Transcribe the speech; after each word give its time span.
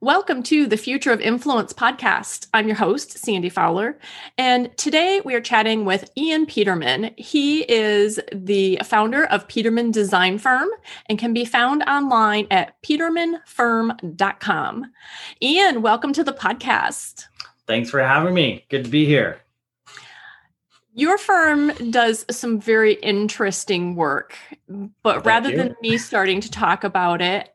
Welcome 0.00 0.44
to 0.44 0.68
the 0.68 0.76
Future 0.76 1.10
of 1.10 1.20
Influence 1.20 1.72
podcast. 1.72 2.46
I'm 2.54 2.68
your 2.68 2.76
host, 2.76 3.18
Sandy 3.18 3.48
Fowler, 3.48 3.98
and 4.38 4.70
today 4.76 5.20
we 5.24 5.34
are 5.34 5.40
chatting 5.40 5.84
with 5.84 6.08
Ian 6.16 6.46
Peterman. 6.46 7.12
He 7.16 7.62
is 7.62 8.20
the 8.32 8.78
founder 8.84 9.24
of 9.24 9.48
Peterman 9.48 9.90
Design 9.90 10.38
Firm 10.38 10.68
and 11.06 11.18
can 11.18 11.34
be 11.34 11.44
found 11.44 11.82
online 11.82 12.46
at 12.48 12.80
petermanfirm.com. 12.84 14.92
Ian, 15.42 15.82
welcome 15.82 16.12
to 16.12 16.22
the 16.22 16.32
podcast. 16.32 17.24
Thanks 17.66 17.90
for 17.90 17.98
having 17.98 18.34
me. 18.34 18.64
Good 18.68 18.84
to 18.84 18.90
be 18.90 19.04
here. 19.04 19.40
Your 20.94 21.18
firm 21.18 21.72
does 21.90 22.24
some 22.30 22.60
very 22.60 22.92
interesting 22.94 23.96
work, 23.96 24.36
but 25.02 25.14
Thank 25.14 25.26
rather 25.26 25.50
you. 25.50 25.56
than 25.56 25.74
me 25.82 25.98
starting 25.98 26.40
to 26.40 26.50
talk 26.52 26.84
about 26.84 27.20
it, 27.20 27.52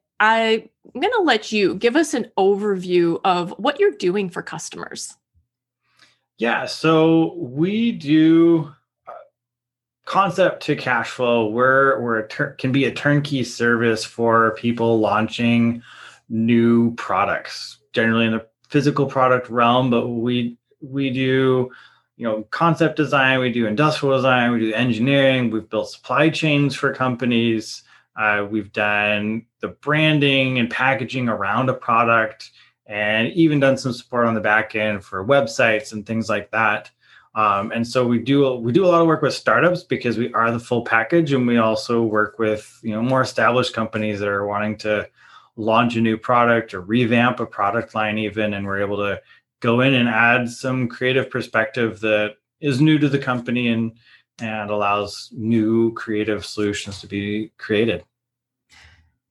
I'm 0.86 1.02
going 1.02 1.14
to 1.18 1.24
let 1.24 1.52
you 1.52 1.76
give 1.76 1.96
us 1.96 2.14
an 2.14 2.30
overview 2.38 3.20
of 3.24 3.52
what 3.58 3.80
you're 3.80 3.92
doing 3.92 4.30
for 4.30 4.42
customers. 4.42 5.16
Yeah, 6.38 6.66
so 6.66 7.36
we 7.36 7.92
do 7.92 8.72
uh, 9.08 9.12
concept 10.06 10.64
to 10.64 10.76
cash 10.76 11.10
flow. 11.10 11.48
We're 11.48 12.02
we're 12.02 12.20
a 12.20 12.28
tur- 12.28 12.56
can 12.58 12.72
be 12.72 12.86
a 12.86 12.94
turnkey 12.94 13.44
service 13.44 14.04
for 14.04 14.52
people 14.56 15.00
launching 15.00 15.82
new 16.30 16.94
products, 16.96 17.80
generally 17.94 18.26
in 18.26 18.34
the 18.34 18.46
physical 18.68 19.06
product 19.06 19.50
realm. 19.50 19.90
But 19.90 20.08
we 20.08 20.58
we 20.82 21.12
do 21.12 21.72
you 22.18 22.28
know 22.28 22.44
concept 22.50 22.98
design, 22.98 23.40
we 23.40 23.52
do 23.52 23.68
industrial 23.68 24.16
design, 24.18 24.52
we 24.52 24.60
do 24.60 24.74
engineering. 24.74 25.52
We've 25.52 25.70
built 25.70 25.92
supply 25.92 26.30
chains 26.30 26.76
for 26.76 26.94
companies. 26.94 27.84
Uh, 28.16 28.46
we've 28.50 28.72
done 28.72 29.46
the 29.60 29.70
branding 29.70 30.60
and 30.60 30.70
packaging 30.70 31.30
around 31.30 31.70
a 31.70 31.74
product, 31.74 32.52
and 32.86 33.30
even 33.30 33.60
done 33.60 33.78
some 33.78 33.94
support 33.94 34.28
on 34.28 34.34
the 34.34 34.42
back 34.42 34.76
end 34.76 35.04
for 35.04 35.26
websites 35.26 35.94
and 35.94 36.06
things 36.06 36.30
like 36.30 36.52
that. 36.52 36.92
Um, 37.36 37.72
and 37.72 37.88
so 37.88 38.06
we 38.06 38.20
do 38.20 38.56
we 38.56 38.72
do 38.72 38.86
a 38.86 38.88
lot 38.88 39.02
of 39.02 39.08
work 39.08 39.24
with 39.24 39.34
startups 39.34 39.84
because 39.84 40.18
we 40.18 40.32
are 40.34 40.52
the 40.52 40.60
full 40.60 40.84
package, 40.84 41.34
and 41.34 41.48
we 41.48 41.58
also 41.58 42.04
work 42.04 42.38
with 42.38 42.80
you 42.84 42.92
know 42.92 43.02
more 43.02 43.22
established 43.22 43.74
companies 43.74 44.20
that 44.20 44.28
are 44.30 44.46
wanting 44.46 44.78
to 44.80 45.10
launch 45.56 45.96
a 45.96 46.02
new 46.02 46.18
product 46.18 46.74
or 46.74 46.82
revamp 46.82 47.40
a 47.40 47.46
product 47.46 47.96
line, 47.96 48.18
even, 48.18 48.54
and 48.54 48.66
we're 48.66 48.82
able 48.82 48.98
to 48.98 49.22
go 49.62 49.82
in 49.82 49.94
and 49.94 50.10
add 50.10 50.50
some 50.50 50.88
creative 50.88 51.30
perspective 51.30 52.00
that 52.02 52.36
is 52.60 52.82
new 52.82 53.00
to 53.00 53.10
the 53.10 53.20
company 53.20 53.70
and 53.70 53.94
and 54.40 54.70
allows 54.70 55.30
new 55.32 55.94
creative 55.94 56.46
solutions 56.46 57.00
to 57.02 57.08
be 57.08 57.52
created. 57.58 58.04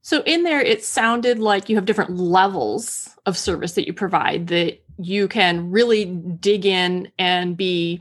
So, 0.02 0.22
in 0.26 0.42
there, 0.42 0.60
it 0.60 0.84
sounded 0.84 1.38
like 1.38 1.68
you 1.68 1.76
have 1.76 1.84
different 1.84 2.16
levels 2.16 3.08
of 3.24 3.38
service 3.38 3.72
that 3.74 3.86
you 3.86 3.92
provide 3.92 4.48
that 4.48 4.82
you 4.98 5.28
can 5.28 5.70
really 5.70 6.06
dig 6.06 6.66
in 6.66 7.10
and 7.18 7.56
be 7.56 8.00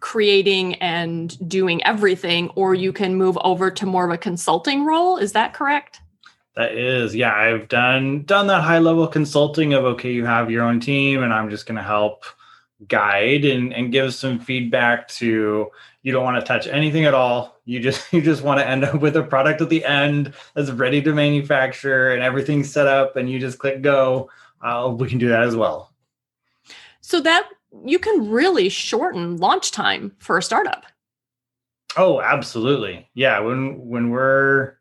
creating 0.00 0.74
and 0.76 1.48
doing 1.48 1.82
everything, 1.84 2.50
or 2.50 2.74
you 2.74 2.92
can 2.92 3.14
move 3.14 3.38
over 3.44 3.70
to 3.70 3.86
more 3.86 4.04
of 4.04 4.10
a 4.10 4.18
consulting 4.18 4.84
role. 4.84 5.16
Is 5.16 5.32
that 5.32 5.54
correct? 5.54 6.00
That 6.54 6.72
is, 6.72 7.14
yeah. 7.14 7.34
I've 7.34 7.68
done 7.68 8.24
done 8.24 8.46
that 8.48 8.62
high 8.62 8.80
level 8.80 9.06
consulting 9.06 9.72
of 9.72 9.84
okay, 9.84 10.12
you 10.12 10.26
have 10.26 10.50
your 10.50 10.64
own 10.64 10.80
team, 10.80 11.22
and 11.22 11.32
I'm 11.32 11.48
just 11.48 11.64
going 11.64 11.76
to 11.76 11.82
help 11.82 12.24
guide 12.88 13.44
and, 13.44 13.72
and 13.72 13.92
give 13.92 14.14
some 14.14 14.38
feedback 14.38 15.08
to 15.08 15.70
you 16.02 16.12
don't 16.12 16.24
want 16.24 16.40
to 16.40 16.46
touch 16.46 16.66
anything 16.66 17.04
at 17.04 17.14
all. 17.14 17.60
You 17.64 17.80
just 17.80 18.12
you 18.12 18.20
just 18.20 18.42
want 18.42 18.60
to 18.60 18.68
end 18.68 18.84
up 18.84 19.00
with 19.00 19.16
a 19.16 19.22
product 19.22 19.60
at 19.60 19.68
the 19.68 19.84
end 19.84 20.34
that's 20.54 20.70
ready 20.70 21.00
to 21.02 21.12
manufacture 21.12 22.12
and 22.12 22.22
everything's 22.22 22.72
set 22.72 22.86
up 22.86 23.16
and 23.16 23.30
you 23.30 23.38
just 23.38 23.58
click 23.58 23.82
go. 23.82 24.30
Uh, 24.60 24.94
we 24.96 25.08
can 25.08 25.18
do 25.18 25.28
that 25.28 25.42
as 25.42 25.56
well. 25.56 25.92
So 27.00 27.20
that 27.20 27.48
you 27.84 27.98
can 27.98 28.30
really 28.30 28.68
shorten 28.68 29.38
launch 29.38 29.70
time 29.70 30.14
for 30.18 30.38
a 30.38 30.42
startup. 30.42 30.84
Oh 31.96 32.20
absolutely. 32.20 33.08
Yeah 33.14 33.40
when 33.40 33.86
when 33.86 34.10
we're 34.10 34.74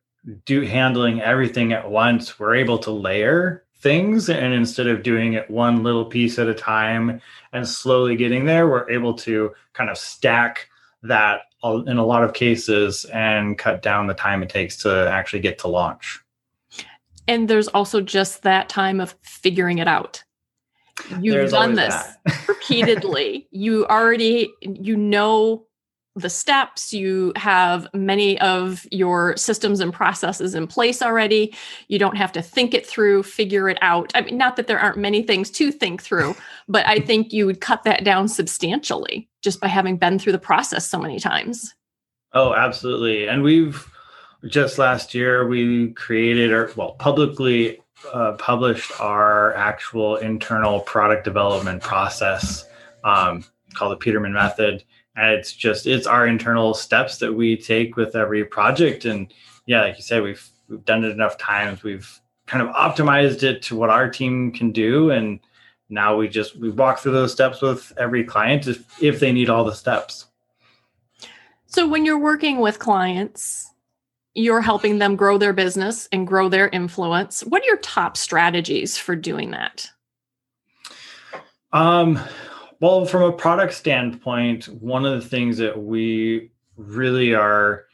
do 0.45 0.61
handling 0.61 1.19
everything 1.19 1.73
at 1.73 1.89
once 1.89 2.39
we're 2.39 2.55
able 2.55 2.77
to 2.77 2.91
layer 2.91 3.60
things 3.81 4.29
and 4.29 4.53
instead 4.53 4.87
of 4.87 5.03
doing 5.03 5.33
it 5.33 5.49
one 5.49 5.83
little 5.83 6.05
piece 6.05 6.37
at 6.39 6.47
a 6.47 6.53
time 6.53 7.21
and 7.53 7.67
slowly 7.67 8.15
getting 8.15 8.45
there 8.45 8.67
we're 8.67 8.89
able 8.89 9.13
to 9.13 9.51
kind 9.73 9.89
of 9.89 9.97
stack 9.97 10.69
that 11.03 11.41
in 11.63 11.97
a 11.97 12.05
lot 12.05 12.23
of 12.23 12.33
cases 12.33 13.05
and 13.05 13.57
cut 13.57 13.81
down 13.81 14.07
the 14.07 14.13
time 14.13 14.41
it 14.43 14.49
takes 14.49 14.77
to 14.77 15.09
actually 15.11 15.39
get 15.39 15.59
to 15.59 15.67
launch. 15.67 16.19
And 17.27 17.47
there's 17.47 17.67
also 17.69 18.01
just 18.01 18.43
that 18.43 18.67
time 18.67 18.99
of 18.99 19.15
figuring 19.21 19.77
it 19.77 19.87
out. 19.87 20.23
You've 21.19 21.35
there's 21.35 21.51
done 21.51 21.75
this 21.75 21.95
repeatedly. 22.47 23.47
You 23.51 23.85
already 23.85 24.51
you 24.61 24.97
know 24.97 25.65
the 26.15 26.29
steps, 26.29 26.93
you 26.93 27.31
have 27.37 27.87
many 27.93 28.39
of 28.41 28.85
your 28.91 29.37
systems 29.37 29.79
and 29.79 29.93
processes 29.93 30.55
in 30.55 30.67
place 30.67 31.01
already. 31.01 31.55
You 31.87 31.99
don't 31.99 32.17
have 32.17 32.33
to 32.33 32.41
think 32.41 32.73
it 32.73 32.85
through, 32.85 33.23
figure 33.23 33.69
it 33.69 33.77
out. 33.81 34.11
I 34.13 34.21
mean, 34.21 34.37
not 34.37 34.57
that 34.57 34.67
there 34.67 34.79
aren't 34.79 34.97
many 34.97 35.23
things 35.23 35.49
to 35.51 35.71
think 35.71 36.01
through, 36.01 36.35
but 36.67 36.85
I 36.85 36.99
think 36.99 37.31
you 37.31 37.45
would 37.45 37.61
cut 37.61 37.83
that 37.83 38.03
down 38.03 38.27
substantially 38.27 39.29
just 39.41 39.61
by 39.61 39.67
having 39.67 39.97
been 39.97 40.19
through 40.19 40.33
the 40.33 40.39
process 40.39 40.87
so 40.87 40.99
many 40.99 41.19
times. 41.19 41.73
Oh, 42.33 42.53
absolutely. 42.53 43.27
And 43.27 43.43
we've 43.43 43.89
just 44.47 44.77
last 44.77 45.13
year 45.13 45.47
we 45.47 45.91
created 45.91 46.51
or 46.51 46.71
well 46.75 46.93
publicly 46.93 47.79
uh, 48.13 48.33
published 48.33 48.91
our 48.99 49.53
actual 49.53 50.15
internal 50.15 50.79
product 50.81 51.23
development 51.23 51.83
process 51.83 52.65
um, 53.03 53.45
called 53.75 53.91
the 53.91 53.97
Peterman 53.97 54.33
method 54.33 54.83
it's 55.15 55.53
just 55.53 55.87
it's 55.87 56.07
our 56.07 56.27
internal 56.27 56.73
steps 56.73 57.17
that 57.17 57.33
we 57.33 57.57
take 57.57 57.95
with 57.95 58.15
every 58.15 58.45
project. 58.45 59.05
And 59.05 59.33
yeah 59.65 59.81
like 59.81 59.97
you 59.97 60.03
said 60.03 60.23
we've 60.23 60.47
we've 60.67 60.85
done 60.85 61.03
it 61.03 61.11
enough 61.11 61.37
times. 61.37 61.83
We've 61.83 62.19
kind 62.47 62.67
of 62.67 62.73
optimized 62.75 63.43
it 63.43 63.61
to 63.63 63.75
what 63.75 63.89
our 63.89 64.09
team 64.09 64.51
can 64.51 64.71
do. 64.71 65.11
And 65.11 65.39
now 65.89 66.15
we 66.15 66.27
just 66.27 66.57
we 66.57 66.69
walk 66.69 66.99
through 66.99 67.13
those 67.13 67.31
steps 67.31 67.61
with 67.61 67.93
every 67.97 68.23
client 68.23 68.67
if, 68.67 69.03
if 69.03 69.19
they 69.19 69.31
need 69.31 69.49
all 69.49 69.63
the 69.63 69.75
steps. 69.75 70.27
So 71.67 71.87
when 71.87 72.05
you're 72.05 72.19
working 72.19 72.59
with 72.59 72.79
clients 72.79 73.71
you're 74.33 74.61
helping 74.61 74.99
them 74.99 75.15
grow 75.15 75.37
their 75.37 75.53
business 75.53 76.07
and 76.11 76.25
grow 76.25 76.47
their 76.47 76.69
influence. 76.69 77.41
What 77.41 77.63
are 77.63 77.65
your 77.65 77.77
top 77.77 78.15
strategies 78.15 78.97
for 78.97 79.15
doing 79.15 79.51
that? 79.51 79.89
Um 81.73 82.19
well, 82.81 83.05
from 83.05 83.21
a 83.21 83.31
product 83.31 83.73
standpoint, 83.73 84.65
one 84.81 85.05
of 85.05 85.21
the 85.21 85.27
things 85.27 85.57
that 85.59 85.81
we 85.81 86.51
really 86.75 87.35
are 87.35 87.85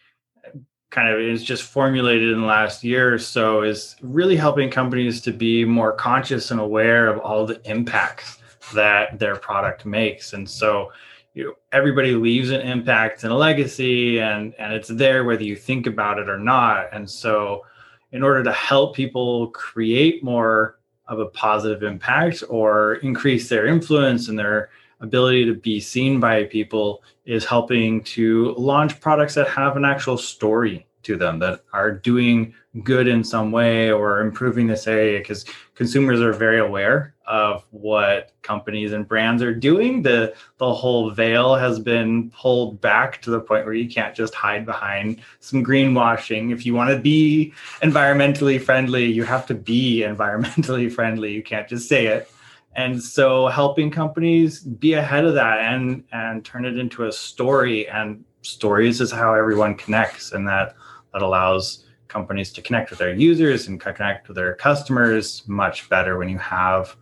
kind 0.89 1.09
of 1.09 1.19
is 1.19 1.43
just 1.43 1.63
formulated 1.63 2.31
in 2.31 2.39
the 2.39 2.47
last 2.47 2.85
year 2.85 3.13
or 3.13 3.19
so 3.19 3.63
is 3.63 3.97
really 4.01 4.37
helping 4.37 4.71
companies 4.71 5.19
to 5.21 5.33
be 5.33 5.65
more 5.65 5.91
conscious 5.91 6.51
and 6.51 6.61
aware 6.61 7.07
of 7.07 7.19
all 7.19 7.45
the 7.45 7.61
impacts 7.69 8.37
that 8.73 9.19
their 9.19 9.35
product 9.35 9.85
makes. 9.85 10.31
And 10.31 10.49
so, 10.49 10.93
you 11.33 11.43
know, 11.43 11.53
everybody 11.73 12.15
leaves 12.15 12.49
an 12.49 12.61
impact 12.61 13.25
and 13.25 13.33
a 13.33 13.35
legacy 13.35 14.21
and 14.21 14.55
and 14.57 14.73
it's 14.73 14.87
there 14.87 15.25
whether 15.25 15.43
you 15.43 15.57
think 15.57 15.85
about 15.85 16.17
it 16.17 16.29
or 16.29 16.39
not. 16.39 16.87
And 16.93 17.09
so 17.09 17.65
in 18.13 18.23
order 18.23 18.41
to 18.41 18.53
help 18.53 18.95
people 18.95 19.47
create 19.47 20.23
more 20.23 20.76
of 21.07 21.19
a 21.19 21.25
positive 21.27 21.83
impact 21.83 22.43
or 22.49 22.95
increase 22.95 23.49
their 23.49 23.65
influence 23.65 24.27
and 24.27 24.37
their 24.37 24.69
ability 24.99 25.45
to 25.45 25.53
be 25.53 25.79
seen 25.79 26.19
by 26.19 26.43
people 26.45 27.03
is 27.25 27.45
helping 27.45 28.03
to 28.03 28.53
launch 28.57 28.99
products 28.99 29.35
that 29.35 29.47
have 29.47 29.77
an 29.77 29.85
actual 29.85 30.17
story 30.17 30.85
to 31.03 31.15
them 31.15 31.39
that 31.39 31.61
are 31.73 31.91
doing 31.91 32.53
good 32.83 33.07
in 33.07 33.23
some 33.23 33.51
way 33.51 33.91
or 33.91 34.19
improving 34.19 34.67
this 34.67 34.87
area 34.87 35.19
because 35.19 35.45
consumers 35.75 36.21
are 36.21 36.33
very 36.33 36.59
aware 36.59 37.15
of 37.25 37.65
what 37.71 38.31
companies 38.41 38.93
and 38.93 39.07
brands 39.07 39.41
are 39.43 39.53
doing. 39.53 40.01
The 40.01 40.33
the 40.57 40.73
whole 40.73 41.11
veil 41.11 41.55
has 41.55 41.79
been 41.79 42.31
pulled 42.31 42.79
back 42.81 43.21
to 43.23 43.29
the 43.29 43.39
point 43.39 43.65
where 43.65 43.73
you 43.73 43.89
can't 43.89 44.15
just 44.15 44.33
hide 44.33 44.65
behind 44.65 45.21
some 45.39 45.63
greenwashing. 45.63 46.51
If 46.51 46.65
you 46.65 46.73
want 46.73 46.89
to 46.91 46.99
be 46.99 47.53
environmentally 47.81 48.61
friendly 48.61 49.05
you 49.05 49.23
have 49.23 49.45
to 49.47 49.53
be 49.53 50.01
environmentally 50.05 50.91
friendly. 50.91 51.33
You 51.33 51.43
can't 51.43 51.67
just 51.67 51.87
say 51.87 52.07
it. 52.07 52.31
And 52.75 53.01
so 53.01 53.47
helping 53.47 53.89
companies 53.89 54.59
be 54.59 54.93
ahead 54.93 55.25
of 55.25 55.33
that 55.33 55.59
and 55.59 56.03
and 56.11 56.45
turn 56.45 56.65
it 56.65 56.77
into 56.77 57.05
a 57.05 57.11
story 57.11 57.87
and 57.89 58.23
stories 58.41 59.01
is 59.01 59.11
how 59.11 59.33
everyone 59.33 59.75
connects 59.75 60.31
and 60.31 60.47
that 60.47 60.75
that 61.17 61.25
allows 61.25 61.85
companies 62.07 62.53
to 62.53 62.61
connect 62.61 62.91
with 62.91 62.99
their 62.99 63.13
users 63.13 63.67
and 63.67 63.79
connect 63.79 64.27
with 64.27 64.35
their 64.35 64.53
customers 64.53 65.43
much 65.47 65.89
better 65.89 66.17
when 66.17 66.29
you 66.29 66.37
have 66.37 66.95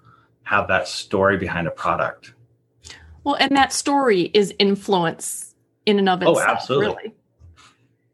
have 0.44 0.68
that 0.68 0.88
story 0.88 1.38
behind 1.38 1.68
a 1.68 1.72
product 1.72 2.34
well 3.26 3.36
and 3.36 3.56
that 3.56 3.74
story 3.74 4.32
is 4.34 4.54
influence 4.58 5.56
in 5.86 6.00
and 6.00 6.08
of 6.08 6.24
oh, 6.24 6.32
itself 6.32 6.48
oh, 6.48 6.52
absolutely. 6.52 6.88
really 6.88 7.16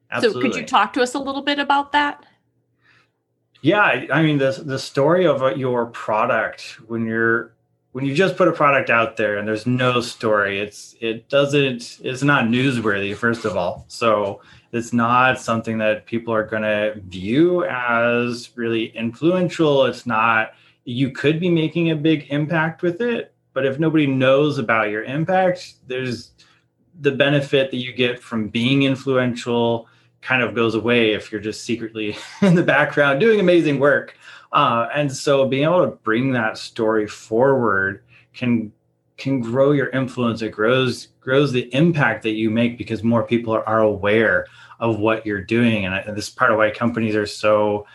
absolutely. 0.09 0.41
so 0.41 0.47
could 0.47 0.59
you 0.59 0.65
talk 0.65 0.91
to 0.91 1.01
us 1.01 1.13
a 1.13 1.19
little 1.19 1.43
bit 1.43 1.59
about 1.59 1.91
that 1.91 2.25
yeah, 3.61 4.05
I 4.11 4.23
mean 4.23 4.39
the 4.39 4.59
the 4.65 4.79
story 4.79 5.27
of 5.27 5.43
uh, 5.43 5.53
your 5.53 5.85
product 5.85 6.79
when 6.87 7.05
you're 7.05 7.53
when 7.91 8.05
you 8.05 8.15
just 8.15 8.37
put 8.37 8.47
a 8.47 8.51
product 8.53 8.89
out 8.89 9.17
there 9.17 9.37
and 9.37 9.47
there's 9.47 9.67
no 9.67 9.99
story, 10.01 10.59
it's 10.59 10.95
it 11.01 11.27
doesn't 11.29 11.99
it's 12.03 12.23
not 12.23 12.45
newsworthy 12.45 13.15
first 13.15 13.45
of 13.45 13.57
all. 13.57 13.85
So 13.87 14.41
it's 14.71 14.93
not 14.93 15.39
something 15.39 15.77
that 15.79 16.05
people 16.05 16.33
are 16.33 16.45
going 16.45 16.61
to 16.61 16.93
view 17.01 17.65
as 17.65 18.49
really 18.55 18.95
influential. 18.95 19.85
It's 19.85 20.05
not 20.05 20.53
you 20.85 21.11
could 21.11 21.39
be 21.39 21.49
making 21.49 21.91
a 21.91 21.95
big 21.95 22.27
impact 22.29 22.81
with 22.81 23.01
it, 23.01 23.33
but 23.53 23.65
if 23.65 23.77
nobody 23.77 24.07
knows 24.07 24.57
about 24.57 24.89
your 24.89 25.03
impact, 25.03 25.73
there's 25.87 26.31
the 27.01 27.11
benefit 27.11 27.71
that 27.71 27.77
you 27.77 27.93
get 27.93 28.19
from 28.19 28.47
being 28.47 28.83
influential 28.83 29.87
kind 30.21 30.43
of 30.43 30.55
goes 30.55 30.75
away 30.75 31.13
if 31.13 31.31
you're 31.31 31.41
just 31.41 31.63
secretly 31.63 32.15
in 32.41 32.55
the 32.55 32.63
background 32.63 33.19
doing 33.19 33.39
amazing 33.39 33.79
work. 33.79 34.15
Uh, 34.51 34.87
and 34.93 35.11
so 35.11 35.47
being 35.47 35.63
able 35.63 35.85
to 35.85 35.95
bring 36.03 36.31
that 36.31 36.57
story 36.57 37.07
forward 37.07 38.03
can 38.33 38.71
can 39.17 39.39
grow 39.39 39.71
your 39.71 39.89
influence. 39.89 40.41
It 40.41 40.51
grows 40.51 41.07
grows 41.19 41.51
the 41.51 41.73
impact 41.73 42.23
that 42.23 42.31
you 42.31 42.49
make 42.49 42.77
because 42.77 43.03
more 43.03 43.23
people 43.23 43.53
are, 43.53 43.67
are 43.67 43.81
aware 43.81 44.47
of 44.79 44.99
what 44.99 45.25
you're 45.25 45.43
doing. 45.43 45.85
And, 45.85 45.93
I, 45.93 45.99
and 45.99 46.17
this 46.17 46.27
is 46.27 46.33
part 46.33 46.51
of 46.51 46.57
why 46.57 46.71
companies 46.71 47.15
are 47.15 47.27
so 47.27 47.85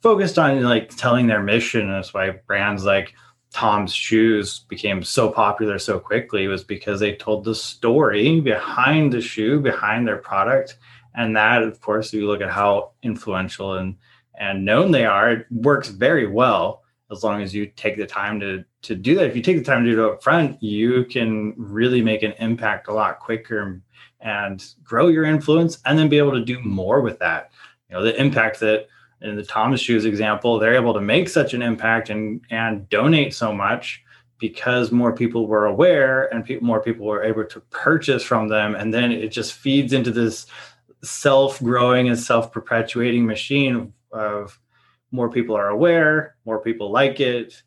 focused 0.00 0.38
on 0.38 0.62
like 0.62 0.96
telling 0.96 1.26
their 1.26 1.42
mission. 1.42 1.82
And 1.82 1.90
that's 1.90 2.14
why 2.14 2.30
brands 2.30 2.84
like 2.84 3.14
Tom's 3.52 3.92
shoes 3.92 4.60
became 4.68 5.02
so 5.02 5.28
popular 5.28 5.78
so 5.78 5.98
quickly 5.98 6.46
was 6.46 6.62
because 6.62 7.00
they 7.00 7.16
told 7.16 7.44
the 7.44 7.54
story 7.54 8.40
behind 8.40 9.12
the 9.12 9.20
shoe, 9.20 9.60
behind 9.60 10.06
their 10.06 10.18
product, 10.18 10.78
and 11.14 11.34
that 11.36 11.62
of 11.62 11.80
course 11.80 12.08
if 12.08 12.20
you 12.20 12.26
look 12.26 12.42
at 12.42 12.50
how 12.50 12.92
influential 13.02 13.74
and 13.74 13.96
and 14.38 14.64
known 14.64 14.90
they 14.90 15.04
are 15.04 15.30
it 15.30 15.46
works 15.50 15.88
very 15.88 16.26
well 16.26 16.82
as 17.10 17.22
long 17.22 17.40
as 17.40 17.54
you 17.54 17.66
take 17.66 17.96
the 17.96 18.06
time 18.06 18.40
to 18.40 18.64
to 18.82 18.94
do 18.94 19.14
that. 19.16 19.26
If 19.26 19.36
you 19.36 19.42
take 19.42 19.58
the 19.58 19.64
time 19.64 19.84
to 19.84 19.90
do 19.90 20.04
it 20.04 20.12
up 20.12 20.22
front 20.22 20.62
you 20.62 21.04
can 21.04 21.54
really 21.56 22.02
make 22.02 22.22
an 22.22 22.34
impact 22.38 22.88
a 22.88 22.92
lot 22.92 23.20
quicker 23.20 23.80
and 24.20 24.64
grow 24.82 25.08
your 25.08 25.24
influence 25.24 25.78
and 25.84 25.98
then 25.98 26.08
be 26.08 26.18
able 26.18 26.32
to 26.32 26.44
do 26.44 26.60
more 26.60 27.00
with 27.00 27.18
that. 27.20 27.50
You 27.88 27.96
know 27.96 28.02
the 28.02 28.20
impact 28.20 28.60
that 28.60 28.88
in 29.22 29.36
the 29.36 29.42
Tom's 29.42 29.80
shoes 29.80 30.04
example 30.04 30.58
they're 30.58 30.74
able 30.74 30.94
to 30.94 31.00
make 31.00 31.28
such 31.28 31.54
an 31.54 31.62
impact 31.62 32.10
and 32.10 32.40
and 32.50 32.88
donate 32.88 33.34
so 33.34 33.52
much 33.52 34.02
because 34.38 34.92
more 34.92 35.14
people 35.14 35.46
were 35.46 35.66
aware 35.66 36.32
and 36.32 36.44
pe- 36.44 36.60
more 36.60 36.80
people 36.80 37.06
were 37.06 37.22
able 37.22 37.44
to 37.44 37.60
purchase 37.70 38.22
from 38.22 38.48
them. 38.48 38.74
And 38.74 38.92
then 38.92 39.10
it 39.12 39.28
just 39.28 39.54
feeds 39.54 39.92
into 39.92 40.10
this 40.10 40.46
self-growing 41.02 42.08
and 42.08 42.18
self-perpetuating 42.18 43.24
machine 43.24 43.92
of 44.16 44.58
more 45.10 45.30
people 45.30 45.56
are 45.56 45.68
aware, 45.68 46.36
more 46.44 46.60
people 46.60 46.90
like 46.90 47.20
it, 47.20 47.62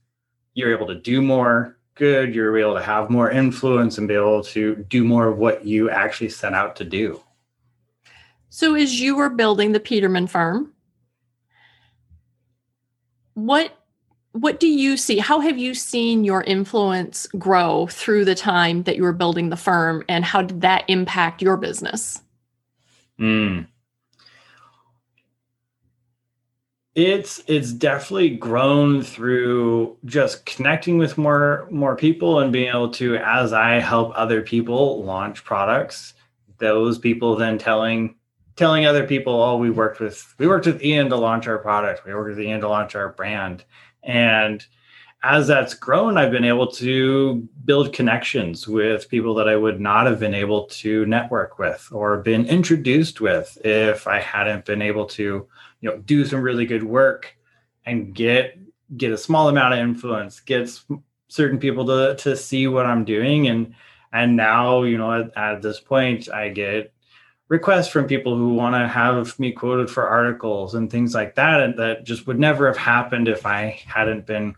you're 0.54 0.74
able 0.74 0.88
to 0.88 1.00
do 1.00 1.22
more 1.22 1.78
good, 1.96 2.34
you're 2.34 2.58
able 2.58 2.76
to 2.76 2.84
have 2.84 3.10
more 3.10 3.30
influence 3.30 3.98
and 3.98 4.08
be 4.08 4.14
able 4.14 4.44
to 4.44 4.76
do 4.88 5.04
more 5.04 5.28
of 5.28 5.38
what 5.38 5.66
you 5.66 5.90
actually 5.90 6.30
set 6.30 6.54
out 6.54 6.76
to 6.78 6.86
do. 6.86 7.22
So 8.50 8.74
as 8.74 9.00
you 9.00 9.16
were 9.16 9.30
building 9.30 9.74
the 9.74 9.80
Peterman 9.80 10.28
firm, 10.28 10.74
what 13.34 13.76
what 14.34 14.60
do 14.60 14.68
you 14.68 14.96
see? 14.96 15.18
How 15.18 15.40
have 15.40 15.58
you 15.58 15.74
seen 15.74 16.24
your 16.24 16.44
influence 16.44 17.28
grow 17.38 17.88
through 17.88 18.26
the 18.26 18.36
time 18.36 18.84
that 18.84 18.96
you 18.96 19.04
were 19.04 19.12
building 19.12 19.50
the 19.50 19.58
firm 19.58 20.04
and 20.08 20.24
how 20.24 20.44
did 20.44 20.62
that 20.62 20.86
impact 20.88 21.42
your 21.42 21.58
business? 21.58 22.22
Mm. 23.20 23.68
It's 27.00 27.42
it's 27.48 27.72
definitely 27.72 28.32
grown 28.32 29.04
through 29.04 29.96
just 30.04 30.46
connecting 30.46 30.98
with 30.98 31.18
more 31.18 31.66
more 31.72 31.96
people 31.96 32.40
and 32.40 32.52
being 32.52 32.68
able 32.68 32.92
to, 32.92 33.16
as 33.16 33.54
I 33.54 33.80
help 33.80 34.12
other 34.16 34.42
people 34.42 35.02
launch 35.06 35.46
products, 35.46 36.14
those 36.58 36.98
people 37.00 37.38
then 37.38 37.58
telling 37.58 38.16
telling 38.58 38.86
other 38.86 39.08
people, 39.08 39.42
oh, 39.42 39.56
we 39.56 39.70
worked 39.70 40.02
with 40.02 40.36
we 40.40 40.48
worked 40.48 40.66
with 40.66 40.84
Ian 40.84 41.08
to 41.10 41.16
launch 41.16 41.48
our 41.48 41.60
product, 41.60 42.06
we 42.06 42.14
worked 42.14 42.36
with 42.36 42.46
Ian 42.46 42.60
to 42.60 42.68
launch 42.68 42.96
our 42.96 43.14
brand, 43.14 43.64
and 44.04 44.66
as 45.24 45.48
that's 45.48 45.74
grown, 45.74 46.18
I've 46.18 46.32
been 46.32 46.46
able 46.46 46.68
to 46.68 47.48
build 47.66 47.94
connections 47.94 48.68
with 48.68 49.10
people 49.10 49.36
that 49.36 49.50
I 49.50 49.56
would 49.56 49.80
not 49.80 50.06
have 50.06 50.20
been 50.20 50.34
able 50.34 50.66
to 50.66 51.06
network 51.06 51.60
with 51.60 51.88
or 51.92 52.18
been 52.18 52.46
introduced 52.46 53.20
with 53.20 53.58
if 53.66 54.08
I 54.08 54.20
hadn't 54.20 54.66
been 54.66 54.82
able 54.82 55.06
to, 55.08 55.46
you 55.82 55.90
know, 55.90 55.98
do 55.98 56.26
some 56.26 56.42
really 56.42 56.66
good 56.66 56.84
work 56.84 57.36
and 57.86 58.14
get 58.14 58.58
get 58.98 59.12
a 59.12 59.18
small 59.18 59.50
amount 59.50 59.74
of 59.74 59.80
influence, 59.80 60.40
get 60.40 60.70
certain 61.28 61.60
people 61.60 61.86
to 61.86 62.16
to 62.18 62.36
see 62.36 62.68
what 62.68 62.86
I'm 62.86 63.06
doing 63.06 63.48
and 63.48 63.74
and 64.12 64.36
now, 64.36 64.84
you 64.84 64.98
know, 64.98 65.14
at, 65.14 65.38
at 65.38 65.62
this 65.62 65.80
point 65.80 66.30
I 66.30 66.50
get 66.50 66.94
requests 67.48 67.88
from 67.88 68.06
people 68.06 68.36
who 68.36 68.54
want 68.54 68.76
to 68.76 68.88
have 68.88 69.38
me 69.40 69.52
quoted 69.52 69.90
for 69.90 70.08
articles 70.08 70.76
and 70.76 70.90
things 70.90 71.16
like 71.16 71.36
that 71.36 71.62
and 71.62 71.78
that 71.80 72.04
just 72.04 72.28
would 72.28 72.40
never 72.40 72.68
have 72.68 72.78
happened 72.78 73.28
if 73.28 73.46
I 73.46 73.80
hadn't 73.86 74.26
been 74.26 74.56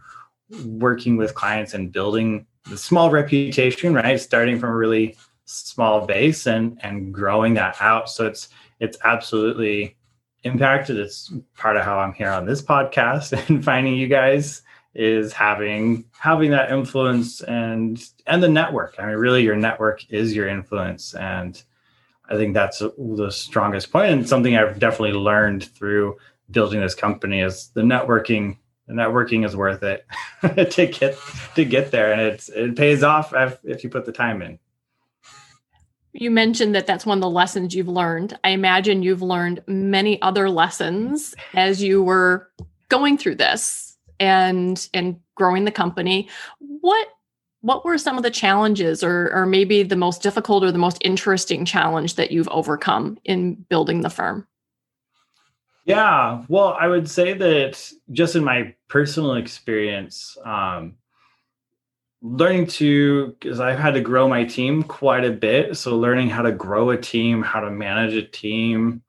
working 0.65 1.17
with 1.17 1.35
clients 1.35 1.73
and 1.73 1.91
building 1.91 2.45
the 2.69 2.77
small 2.77 3.09
reputation, 3.09 3.93
right? 3.93 4.19
Starting 4.19 4.59
from 4.59 4.69
a 4.69 4.75
really 4.75 5.17
small 5.45 6.05
base 6.05 6.47
and 6.47 6.79
and 6.83 7.13
growing 7.13 7.53
that 7.55 7.75
out. 7.79 8.09
So 8.09 8.25
it's 8.25 8.49
it's 8.79 8.97
absolutely 9.03 9.97
impacted. 10.43 10.97
It's 10.97 11.31
part 11.55 11.77
of 11.77 11.83
how 11.83 11.99
I'm 11.99 12.13
here 12.13 12.31
on 12.31 12.45
this 12.45 12.61
podcast 12.61 13.33
and 13.49 13.63
finding 13.63 13.95
you 13.95 14.07
guys 14.07 14.61
is 14.93 15.31
having 15.31 16.03
having 16.19 16.51
that 16.51 16.71
influence 16.71 17.41
and 17.41 18.03
and 18.27 18.43
the 18.43 18.49
network. 18.49 18.95
I 18.99 19.05
mean, 19.05 19.15
really, 19.15 19.43
your 19.43 19.55
network 19.55 20.09
is 20.11 20.35
your 20.35 20.47
influence, 20.47 21.13
and 21.13 21.61
I 22.29 22.35
think 22.35 22.53
that's 22.53 22.79
the 22.79 23.29
strongest 23.31 23.91
point. 23.91 24.11
and 24.11 24.27
something 24.27 24.55
I've 24.55 24.79
definitely 24.79 25.13
learned 25.13 25.63
through 25.63 26.17
building 26.49 26.81
this 26.81 26.95
company 26.95 27.41
is 27.41 27.69
the 27.73 27.81
networking 27.81 28.57
the 28.87 28.93
networking 28.93 29.45
is 29.45 29.55
worth 29.55 29.83
it 29.83 30.05
to 30.71 30.85
get 30.85 31.17
to 31.55 31.63
get 31.63 31.91
there 31.91 32.11
and 32.11 32.21
it's 32.21 32.49
it 32.49 32.75
pays 32.75 33.03
off 33.03 33.33
if, 33.33 33.57
if 33.63 33.83
you 33.83 33.89
put 33.89 34.05
the 34.05 34.11
time 34.11 34.41
in 34.41 34.59
you 36.21 36.29
mentioned 36.29 36.75
that 36.75 36.85
that's 36.85 37.03
one 37.03 37.17
of 37.17 37.21
the 37.21 37.29
lessons 37.29 37.73
you've 37.73 37.87
learned. 37.87 38.37
I 38.43 38.49
imagine 38.49 39.01
you've 39.01 39.23
learned 39.23 39.63
many 39.65 40.21
other 40.21 40.51
lessons 40.51 41.33
as 41.55 41.81
you 41.81 42.03
were 42.03 42.47
going 42.89 43.17
through 43.17 43.35
this 43.35 43.97
and 44.19 44.87
and 44.93 45.19
growing 45.33 45.65
the 45.65 45.71
company. 45.71 46.29
What 46.59 47.07
what 47.61 47.83
were 47.83 47.97
some 47.97 48.17
of 48.17 48.23
the 48.23 48.29
challenges 48.29 49.03
or 49.03 49.31
or 49.33 49.47
maybe 49.47 49.81
the 49.81 49.95
most 49.95 50.21
difficult 50.21 50.63
or 50.63 50.71
the 50.71 50.77
most 50.77 50.99
interesting 51.01 51.65
challenge 51.65 52.13
that 52.17 52.31
you've 52.31 52.49
overcome 52.49 53.17
in 53.25 53.55
building 53.55 54.01
the 54.01 54.11
firm? 54.11 54.47
Yeah, 55.85 56.43
well, 56.47 56.77
I 56.79 56.87
would 56.87 57.09
say 57.09 57.33
that 57.33 57.91
just 58.11 58.35
in 58.35 58.43
my 58.43 58.75
personal 58.89 59.33
experience, 59.33 60.37
um, 60.45 60.97
learning 62.21 62.67
to, 62.67 63.35
because 63.39 63.59
I've 63.59 63.79
had 63.79 63.93
to 63.95 64.01
grow 64.01 64.27
my 64.27 64.43
team 64.43 64.83
quite 64.83 65.25
a 65.25 65.31
bit. 65.31 65.77
So, 65.77 65.97
learning 65.97 66.29
how 66.29 66.43
to 66.43 66.51
grow 66.51 66.91
a 66.91 66.97
team, 66.97 67.41
how 67.41 67.61
to 67.61 67.71
manage 67.71 68.13
a 68.13 68.23
team 68.23 69.01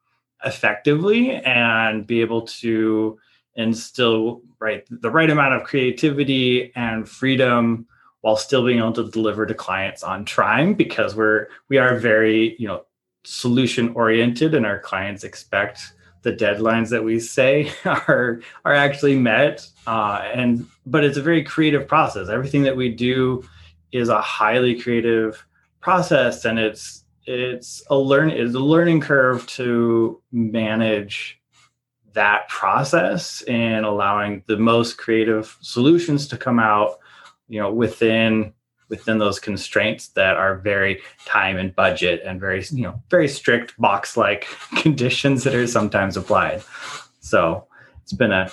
effectively, 0.45 1.33
and 1.33 2.07
be 2.07 2.21
able 2.21 2.43
to 2.43 3.19
instill 3.55 4.43
right 4.61 4.85
the 4.91 5.11
right 5.11 5.29
amount 5.29 5.55
of 5.55 5.65
creativity 5.65 6.73
and 6.75 7.07
freedom 7.07 7.87
while 8.23 8.37
still 8.37 8.65
being 8.65 8.79
able 8.79 8.93
to 8.93 9.11
deliver 9.11 9.45
to 9.45 9.53
clients 9.53 10.03
on 10.03 10.25
time 10.25 10.73
because 10.73 11.15
we're 11.15 11.49
we 11.69 11.77
are 11.77 11.99
very 11.99 12.57
you 12.59 12.67
know 12.67 12.83
solution 13.25 13.91
oriented 13.91 14.55
and 14.55 14.65
our 14.65 14.79
clients 14.79 15.23
expect 15.23 15.93
the 16.23 16.33
deadlines 16.33 16.89
that 16.91 17.05
we 17.05 17.21
say 17.21 17.73
are 17.85 18.41
are 18.65 18.75
actually 18.75 19.17
met 19.17 19.67
uh, 19.87 20.29
and 20.33 20.67
but 20.87 21.05
it's 21.05 21.17
a 21.17 21.23
very 21.23 21.43
creative 21.43 21.87
process. 21.87 22.29
Everything 22.29 22.63
that 22.63 22.77
we 22.77 22.89
do 22.89 23.45
is 23.93 24.09
a 24.09 24.21
highly 24.21 24.81
creative 24.81 25.45
process 25.81 26.45
and 26.45 26.59
it's 26.59 27.05
it's 27.27 27.83
a 27.89 27.97
learn 27.97 28.31
it's 28.31 28.55
a 28.55 28.61
learning 28.61 29.01
curve 29.01 29.47
to 29.47 30.21
manage 30.33 31.41
that 32.15 32.49
process 32.49 33.43
and 33.43 33.85
allowing 33.85 34.43
the 34.47 34.57
most 34.57 34.99
creative 34.99 35.57
solutions 35.61 36.27
to 36.27 36.37
come 36.37 36.59
out 36.59 36.99
you 37.49 37.61
know 37.61 37.73
within 37.73 38.53
within 38.93 39.17
those 39.17 39.39
constraints 39.39 40.09
that 40.09 40.37
are 40.37 40.59
very 40.59 41.01
time 41.25 41.57
and 41.57 41.75
budget 41.75 42.21
and 42.27 42.39
very 42.39 42.63
you 42.71 42.83
know 42.83 43.03
very 43.09 43.27
strict 43.27 43.75
box 43.79 44.19
like 44.19 44.43
conditions 44.77 45.43
that 45.45 45.55
are 45.55 45.67
sometimes 45.67 46.17
applied. 46.17 46.63
So 47.21 47.67
it's 48.03 48.13
been 48.13 48.33
a 48.33 48.51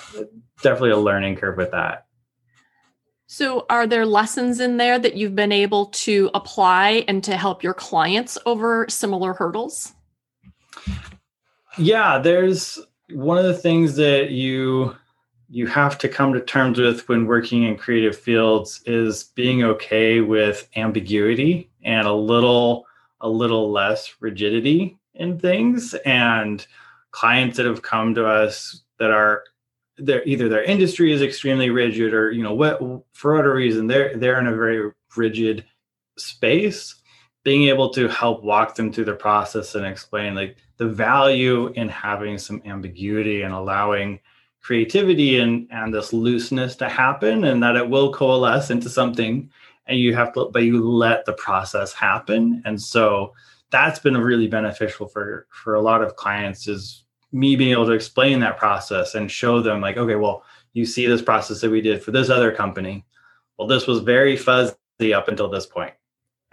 definitely 0.62 0.92
a 0.92 0.96
learning 0.96 1.36
curve 1.36 1.58
with 1.58 1.70
that. 1.72 2.06
So 3.26 3.66
are 3.68 3.86
there 3.86 4.06
lessons 4.06 4.60
in 4.60 4.78
there 4.78 4.98
that 4.98 5.14
you've 5.14 5.36
been 5.36 5.52
able 5.52 5.86
to 5.86 6.30
apply 6.34 7.04
and 7.06 7.22
to 7.24 7.36
help 7.36 7.62
your 7.62 7.74
clients 7.74 8.38
over 8.46 8.86
similar 8.88 9.34
hurdles? 9.34 9.92
Yeah 11.76 12.18
there's 12.18 12.78
one 13.10 13.36
of 13.36 13.44
the 13.44 13.54
things 13.54 13.96
that 13.96 14.30
you 14.30 14.96
you 15.50 15.66
have 15.66 15.98
to 15.98 16.08
come 16.08 16.32
to 16.32 16.40
terms 16.40 16.78
with 16.78 17.08
when 17.08 17.26
working 17.26 17.64
in 17.64 17.76
creative 17.76 18.16
fields 18.16 18.80
is 18.86 19.24
being 19.24 19.64
okay 19.64 20.20
with 20.20 20.68
ambiguity 20.76 21.68
and 21.82 22.06
a 22.06 22.12
little 22.12 22.86
a 23.20 23.28
little 23.28 23.70
less 23.70 24.14
rigidity 24.20 24.96
in 25.14 25.38
things. 25.38 25.94
And 26.06 26.64
clients 27.10 27.56
that 27.56 27.66
have 27.66 27.82
come 27.82 28.14
to 28.14 28.26
us 28.26 28.82
that 28.98 29.10
are 29.10 29.42
they're 29.98 30.24
either 30.24 30.48
their 30.48 30.62
industry 30.62 31.12
is 31.12 31.20
extremely 31.20 31.68
rigid 31.68 32.14
or 32.14 32.30
you 32.30 32.42
know 32.42 32.54
what 32.54 32.78
for 33.12 33.34
whatever 33.34 33.54
reason 33.54 33.86
they're 33.86 34.16
they're 34.16 34.38
in 34.38 34.46
a 34.46 34.54
very 34.54 34.90
rigid 35.16 35.64
space 36.16 36.94
being 37.42 37.64
able 37.64 37.90
to 37.90 38.08
help 38.08 38.42
walk 38.42 38.76
them 38.76 38.92
through 38.92 39.04
the 39.04 39.12
process 39.14 39.74
and 39.74 39.84
explain 39.84 40.34
like 40.34 40.56
the 40.78 40.86
value 40.86 41.66
in 41.74 41.88
having 41.88 42.38
some 42.38 42.62
ambiguity 42.64 43.42
and 43.42 43.52
allowing 43.52 44.18
creativity 44.62 45.38
and 45.38 45.66
and 45.70 45.92
this 45.92 46.12
looseness 46.12 46.76
to 46.76 46.88
happen 46.88 47.44
and 47.44 47.62
that 47.62 47.76
it 47.76 47.88
will 47.88 48.12
coalesce 48.12 48.70
into 48.70 48.88
something 48.88 49.50
and 49.86 49.98
you 49.98 50.14
have 50.14 50.32
to 50.32 50.50
but 50.52 50.62
you 50.62 50.88
let 50.88 51.24
the 51.24 51.32
process 51.34 51.92
happen. 51.92 52.62
And 52.64 52.80
so 52.80 53.34
that's 53.70 53.98
been 53.98 54.16
really 54.16 54.48
beneficial 54.48 55.08
for 55.08 55.46
for 55.50 55.74
a 55.74 55.80
lot 55.80 56.02
of 56.02 56.16
clients 56.16 56.68
is 56.68 57.04
me 57.32 57.56
being 57.56 57.72
able 57.72 57.86
to 57.86 57.92
explain 57.92 58.40
that 58.40 58.58
process 58.58 59.14
and 59.14 59.30
show 59.30 59.60
them 59.60 59.80
like 59.80 59.96
okay 59.96 60.16
well 60.16 60.44
you 60.72 60.84
see 60.84 61.06
this 61.06 61.22
process 61.22 61.60
that 61.60 61.70
we 61.70 61.80
did 61.80 62.02
for 62.02 62.12
this 62.12 62.30
other 62.30 62.52
company. 62.52 63.04
Well 63.58 63.68
this 63.68 63.86
was 63.86 64.00
very 64.00 64.36
fuzzy 64.36 65.14
up 65.14 65.28
until 65.28 65.48
this 65.48 65.66
point. 65.66 65.94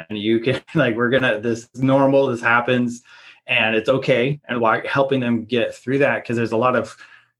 And 0.09 0.17
you 0.17 0.39
can 0.39 0.61
like 0.75 0.95
we're 0.95 1.09
gonna 1.09 1.39
this 1.39 1.69
is 1.73 1.83
normal 1.83 2.27
this 2.27 2.41
happens 2.41 3.03
and 3.47 3.75
it's 3.75 3.89
okay. 3.89 4.39
And 4.47 4.61
why 4.61 4.85
helping 4.87 5.19
them 5.19 5.45
get 5.45 5.75
through 5.75 5.99
that 5.99 6.23
because 6.23 6.37
there's 6.37 6.51
a 6.53 6.57
lot 6.57 6.75
of 6.75 6.95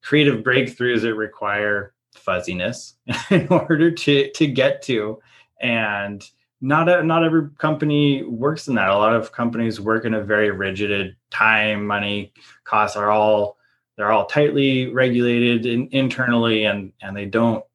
creative 0.07 0.41
breakthroughs 0.41 1.01
that 1.01 1.15
require 1.15 1.93
fuzziness 2.15 2.93
in 3.29 3.45
order 3.49 3.91
to 3.91 4.31
to 4.31 4.47
get 4.47 4.81
to. 4.81 5.19
And 5.59 6.23
not 6.61 6.87
a, 6.87 7.03
not 7.03 7.25
every 7.25 7.49
company 7.57 8.23
works 8.23 8.69
in 8.69 8.75
that. 8.75 8.89
A 8.89 8.97
lot 8.97 9.13
of 9.13 9.33
companies 9.33 9.81
work 9.81 10.05
in 10.05 10.13
a 10.13 10.23
very 10.23 10.49
rigid 10.49 11.15
time 11.29 11.85
money 11.85 12.31
costs 12.63 12.95
are 12.95 13.11
all 13.11 13.57
they're 13.97 14.11
all 14.11 14.25
tightly 14.27 14.87
regulated 14.93 15.65
in, 15.65 15.89
internally 15.91 16.63
and 16.63 16.93
and 17.01 17.15
they 17.15 17.25
don't 17.25 17.65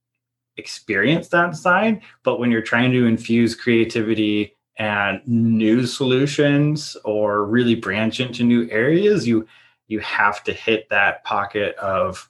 experience 0.56 1.28
that 1.28 1.54
side. 1.54 2.00
But 2.22 2.40
when 2.40 2.50
you're 2.50 2.62
trying 2.62 2.92
to 2.92 3.06
infuse 3.06 3.54
creativity 3.54 4.56
and 4.78 5.20
new 5.28 5.86
solutions 5.86 6.96
or 7.04 7.44
really 7.44 7.74
branch 7.74 8.20
into 8.20 8.42
new 8.42 8.66
areas 8.70 9.28
you 9.28 9.46
you 9.92 10.00
have 10.00 10.42
to 10.44 10.52
hit 10.52 10.88
that 10.88 11.22
pocket 11.24 11.76
of 11.76 12.28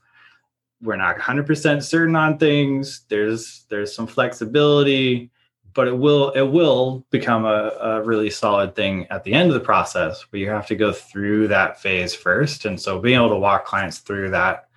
we're 0.83 0.97
not 0.97 1.17
100% 1.17 1.83
certain 1.83 2.17
on 2.17 2.39
things. 2.39 3.03
There's 3.09 3.65
there's 3.71 3.95
some 3.95 4.07
flexibility 4.07 5.31
but 5.75 5.89
it 5.89 5.97
will 5.97 6.31
it 6.31 6.43
will 6.43 7.07
become 7.11 7.45
a, 7.45 7.73
a 7.81 8.03
really 8.03 8.29
solid 8.29 8.75
thing 8.75 9.07
at 9.11 9.25
the 9.25 9.33
end 9.33 9.49
of 9.49 9.55
the 9.55 9.61
process 9.61 10.25
but 10.31 10.41
you 10.41 10.49
have 10.49 10.67
to 10.67 10.77
go 10.77 10.93
through 10.93 11.49
that 11.49 11.81
phase 11.81 12.15
first. 12.15 12.65
And 12.67 12.79
so 12.79 12.99
being 12.99 13.17
able 13.17 13.31
to 13.31 13.37
walk 13.37 13.65
clients 13.65 13.99
through 13.99 14.31
that 14.31 14.69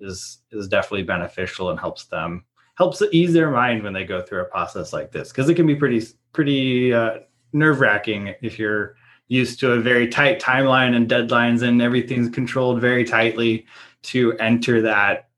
is 0.00 0.38
is 0.52 0.68
definitely 0.68 1.04
beneficial 1.04 1.70
and 1.70 1.80
helps 1.80 2.04
them 2.04 2.44
helps 2.76 3.02
ease 3.12 3.32
their 3.32 3.50
mind 3.50 3.82
when 3.82 3.92
they 3.92 4.04
go 4.04 4.20
through 4.20 4.42
a 4.42 4.44
process 4.44 4.92
like 4.92 5.12
this 5.12 5.28
because 5.30 5.48
it 5.48 5.54
can 5.54 5.66
be 5.66 5.76
pretty 5.76 6.04
pretty 6.32 6.92
uh, 6.92 7.18
nerve 7.52 7.80
wracking 7.80 8.34
if 8.42 8.58
you're 8.58 8.96
used 9.34 9.60
to 9.60 9.72
a 9.72 9.80
very 9.80 10.08
tight 10.08 10.40
timeline 10.40 10.94
and 10.94 11.08
deadlines 11.08 11.62
and 11.62 11.82
everything's 11.82 12.28
controlled 12.28 12.80
very 12.80 13.04
tightly 13.04 13.66
to 14.02 14.32
enter 14.34 14.80
that 14.82 15.28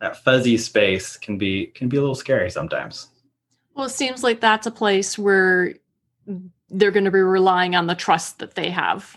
that 0.00 0.16
fuzzy 0.22 0.58
space 0.58 1.16
can 1.16 1.38
be 1.38 1.66
can 1.66 1.88
be 1.88 1.96
a 1.96 2.00
little 2.00 2.14
scary 2.14 2.50
sometimes. 2.50 3.08
Well 3.74 3.86
it 3.86 3.90
seems 3.90 4.22
like 4.22 4.40
that's 4.40 4.66
a 4.66 4.70
place 4.70 5.18
where 5.18 5.74
they're 6.70 6.90
going 6.90 7.04
to 7.04 7.10
be 7.10 7.20
relying 7.20 7.76
on 7.76 7.86
the 7.86 7.94
trust 7.94 8.40
that 8.40 8.54
they 8.54 8.70
have 8.70 9.16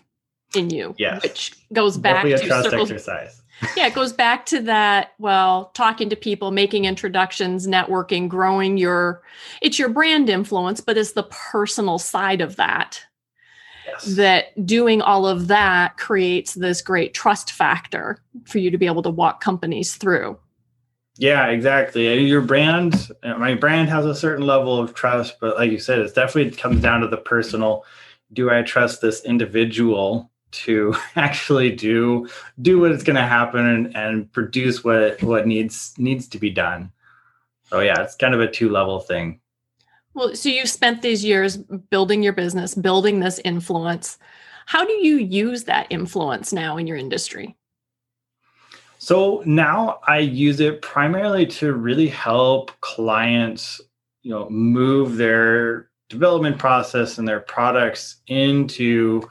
in 0.56 0.70
you 0.70 0.96
yes. 0.98 1.22
which 1.24 1.54
goes 1.74 1.98
back 1.98 2.24
Definitely 2.24 2.42
to 2.42 2.48
trust 2.48 2.70
circles, 2.70 2.92
exercise. 2.92 3.42
Yeah 3.76 3.88
it 3.88 3.94
goes 3.94 4.14
back 4.14 4.46
to 4.48 4.62
that 4.62 5.14
well 5.20 5.72
talking 5.74 6.10
to 6.10 6.16
people 6.16 6.52
making 6.52 6.86
introductions 6.86 7.68
networking 7.68 8.28
growing 8.28 8.78
your 8.78 9.22
it's 9.62 9.78
your 9.78 9.90
brand 9.90 10.30
influence 10.30 10.82
but 10.82 10.98
it's 10.98 11.12
the 11.12 11.24
personal 11.24 12.00
side 12.00 12.42
of 12.42 12.56
that 12.56 13.04
yes. 13.86 14.16
that 14.16 14.66
doing 14.66 15.02
all 15.02 15.28
of 15.28 15.48
that 15.48 15.98
creates 15.98 16.54
this 16.54 16.82
great 16.82 17.14
trust 17.14 17.52
factor 17.52 18.22
for 18.46 18.60
you 18.60 18.72
to 18.72 18.78
be 18.78 18.86
able 18.86 19.04
to 19.04 19.10
walk 19.10 19.42
companies 19.42 19.96
through. 19.96 20.38
Yeah 21.18 21.48
exactly. 21.48 22.24
Your 22.24 22.42
brand 22.42 23.10
my 23.24 23.54
brand 23.54 23.90
has 23.90 24.06
a 24.06 24.16
certain 24.16 24.46
level 24.46 24.80
of 24.80 24.94
trust 24.94 25.40
but 25.40 25.58
like 25.58 25.72
you 25.72 25.80
said 25.80 26.00
it 26.00 26.16
definitely 26.16 26.52
comes 26.52 26.82
down 26.82 27.02
to 27.02 27.08
the 27.08 27.18
personal. 27.18 27.86
Do 28.32 28.50
i 28.50 28.62
trust 28.62 29.02
this 29.02 29.24
individual 29.26 30.32
to 30.52 30.96
actually 31.16 31.72
do 31.72 32.28
do 32.62 32.80
what 32.80 32.92
is 32.92 33.04
going 33.04 33.16
to 33.16 33.22
happen 33.22 33.66
and, 33.66 33.96
and 33.96 34.32
produce 34.32 34.84
what 34.84 35.22
what 35.22 35.46
needs 35.46 35.94
needs 35.98 36.28
to 36.30 36.40
be 36.40 36.50
done? 36.50 36.92
So 37.64 37.82
yeah 37.82 38.02
it's 38.02 38.16
kind 38.16 38.34
of 38.34 38.42
a 38.42 38.50
two 38.50 38.70
level 38.70 39.00
thing 39.00 39.42
well 40.20 40.36
so 40.36 40.50
you've 40.50 40.70
spent 40.70 41.02
these 41.02 41.24
years 41.24 41.58
building 41.58 42.22
your 42.22 42.34
business 42.34 42.76
building 42.76 43.20
this 43.20 43.40
influence. 43.44 44.20
How 44.66 44.86
do 44.86 44.94
you 44.94 45.18
use 45.18 45.64
that 45.64 45.88
influence 45.90 46.54
now 46.54 46.78
in 46.78 46.86
your 46.86 46.98
industry? 46.98 47.56
So 49.00 49.42
now 49.46 50.00
i 50.06 50.20
use 50.20 50.60
it 50.60 50.82
primarily 50.82 51.46
to 51.48 51.74
really 51.74 52.10
help 52.10 52.72
clients 52.82 53.82
you 54.22 54.32
know 54.32 54.50
move 54.50 55.16
their 55.16 55.90
development 56.10 56.58
process 56.58 57.18
and 57.18 57.28
their 57.28 57.40
products 57.40 58.18
into 58.28 59.22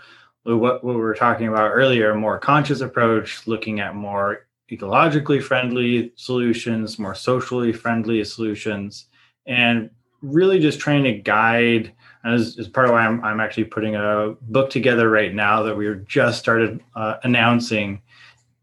what, 0.45 0.83
what 0.83 0.95
we 0.95 1.01
were 1.01 1.15
talking 1.15 1.49
about 1.49 1.73
earlier, 1.73 2.13
a 2.13 2.17
more 2.17 2.39
conscious 2.39 2.81
approach, 2.81 3.47
looking 3.47 3.81
at 3.81 3.95
more 3.95 4.47
ecologically 4.71 5.43
friendly 5.43 6.13
solutions, 6.17 6.99
more 6.99 7.15
socially 7.15 7.73
friendly 7.73 8.25
solutions, 8.25 9.09
and 9.45 9.91
really 10.23 10.59
just 10.59 10.81
trying 10.81 11.05
to 11.05 11.13
guide. 11.13 11.93
As, 12.25 12.59
as 12.59 12.69
part 12.69 12.87
of 12.87 12.93
why 12.93 13.07
I'm, 13.07 13.23
I'm 13.25 13.41
actually 13.41 13.65
putting 13.65 13.95
a 13.95 14.35
book 14.43 14.71
together 14.71 15.09
right 15.09 15.33
now 15.33 15.63
that 15.63 15.77
we 15.77 15.87
were 15.87 15.95
just 15.95 16.39
started 16.39 16.83
uh, 16.95 17.17
announcing 17.23 18.03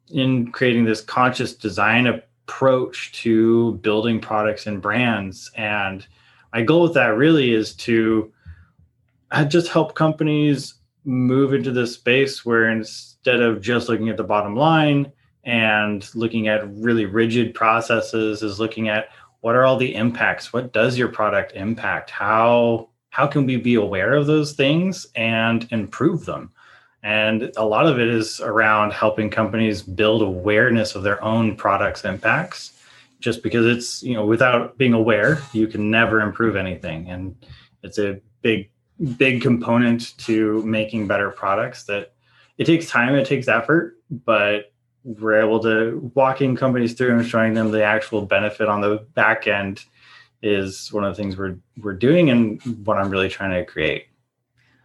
in 0.10 0.52
creating 0.52 0.86
this 0.86 1.02
conscious 1.02 1.54
design 1.54 2.06
approach 2.08 3.12
to 3.14 3.74
building 3.76 4.20
products 4.20 4.68
and 4.68 4.82
brands. 4.82 5.50
And 5.56 6.06
my 6.54 6.62
goal 6.62 6.84
with 6.84 6.94
that 6.94 7.18
really 7.18 7.54
is 7.54 7.76
to 7.78 8.32
just 9.48 9.70
help 9.70 9.96
companies 9.96 10.76
move 11.06 11.54
into 11.54 11.72
this 11.72 11.94
space 11.94 12.46
where 12.46 12.70
instead 12.70 13.42
of 13.42 13.62
just 13.62 13.90
looking 13.90 14.10
at 14.10 14.18
the 14.18 14.24
bottom 14.24 14.56
line 14.56 15.12
and 15.44 16.14
looking 16.16 16.48
at 16.48 16.68
really 16.76 17.06
rigid 17.06 17.54
processes 17.54 18.42
is 18.42 18.60
looking 18.60 18.90
at 18.90 19.10
what 19.46 19.56
are 19.56 19.64
all 19.64 19.78
the 19.78 19.94
impacts? 19.94 20.52
What 20.52 20.74
does 20.74 20.98
your 20.98 21.08
product 21.08 21.52
impact? 21.54 22.10
How 22.10 22.90
how 23.12 23.28
can 23.28 23.46
we 23.46 23.58
be 23.58 23.76
aware 23.76 24.16
of 24.16 24.26
those 24.26 24.54
things 24.54 25.06
and 25.16 25.68
improve 25.72 26.26
them? 26.26 26.52
And 27.04 27.52
a 27.56 27.64
lot 27.64 27.86
of 27.86 28.00
it 28.00 28.08
is 28.08 28.42
around 28.42 28.92
helping 28.92 29.30
companies 29.30 29.84
build 29.84 30.24
awareness 30.24 30.96
of 30.96 31.04
their 31.04 31.24
own 31.24 31.56
products 31.56 32.04
impacts. 32.06 32.72
Just 33.20 33.44
because 33.44 33.68
it's 33.68 34.02
you 34.02 34.16
know 34.16 34.26
without 34.26 34.80
being 34.80 34.94
aware 34.94 35.40
you 35.54 35.68
can 35.68 35.92
never 35.92 36.22
improve 36.22 36.56
anything. 36.56 37.08
And 37.12 37.36
it's 37.84 38.00
a 38.00 38.20
big 38.42 38.72
big 39.16 39.44
component 39.44 40.18
to 40.26 40.64
making 40.64 41.06
better 41.06 41.30
products 41.30 41.84
that 41.84 42.14
it 42.58 42.66
takes 42.66 42.90
time, 42.90 43.14
it 43.14 43.28
takes 43.28 43.48
effort, 43.48 44.00
but 44.10 44.74
we're 45.06 45.40
able 45.40 45.60
to 45.60 46.12
walking 46.16 46.56
companies 46.56 46.94
through 46.94 47.16
and 47.16 47.26
showing 47.26 47.54
them 47.54 47.72
the 47.72 47.84
actual 47.84 48.24
benefit 48.24 48.68
on 48.68 48.82
the 48.82 48.98
back 49.14 49.48
end 49.48 49.86
is 50.42 50.92
one 50.92 51.04
of 51.04 51.16
the 51.16 51.22
things 51.22 51.38
we're 51.38 51.58
we're 51.78 51.94
doing 51.94 52.30
and 52.30 52.62
what 52.86 52.98
I'm 52.98 53.10
really 53.10 53.30
trying 53.30 53.52
to 53.52 53.64
create. 53.64 54.08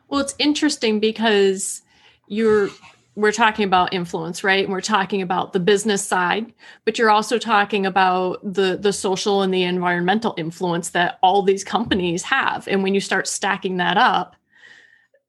Well, 0.09 0.21
it's 0.21 0.35
interesting 0.39 1.01
because 1.01 1.83
you're 2.29 2.69
we're 3.17 3.33
talking 3.33 3.65
about 3.65 3.93
influence, 3.93 4.45
right? 4.45 4.65
And 4.65 4.73
we're 4.73 4.81
talking 4.81 5.21
about 5.21 5.53
the 5.53 5.61
business 5.61 6.07
side, 6.07 6.53
but 6.85 6.99
you're 6.99 7.11
also 7.11 7.39
talking 7.39 7.87
about 7.87 8.41
the 8.43 8.77
the 8.77 8.93
social 8.93 9.43
and 9.43 9.53
the 9.53 9.63
environmental 9.63 10.35
influence 10.37 10.91
that 10.91 11.19
all 11.23 11.43
these 11.43 11.65
companies 11.65 12.23
have. 12.25 12.69
And 12.69 12.83
when 12.83 12.95
you 12.95 13.01
start 13.01 13.27
stacking 13.27 13.79
that 13.79 13.97
up, 13.97 14.37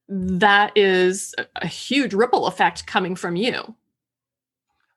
that 0.10 0.74
is 0.76 1.34
a 1.56 1.68
huge 1.68 2.14
ripple 2.14 2.48
effect 2.48 2.86
coming 2.86 3.16
from 3.16 3.38
you. 3.38 3.74